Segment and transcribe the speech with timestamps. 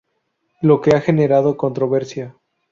[0.61, 2.35] Lo que ha generado controversia.